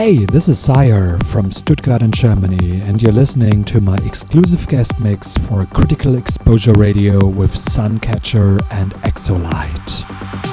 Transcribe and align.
Hey, 0.00 0.24
this 0.24 0.48
is 0.48 0.58
Cyre 0.58 1.18
from 1.24 1.52
Stuttgart 1.52 2.00
in 2.00 2.10
Germany, 2.10 2.80
and 2.80 3.02
you're 3.02 3.12
listening 3.12 3.64
to 3.64 3.82
my 3.82 3.96
exclusive 3.96 4.66
guest 4.66 4.98
mix 4.98 5.36
for 5.36 5.66
Critical 5.66 6.16
Exposure 6.16 6.72
Radio 6.72 7.22
with 7.26 7.54
Suncatcher 7.54 8.58
and 8.70 8.94
Exolight. 9.04 10.49